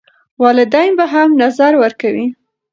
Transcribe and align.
والدین 0.41 0.91
به 0.97 1.05
هم 1.13 1.29
نظر 1.41 1.71
ورکوي. 1.81 2.27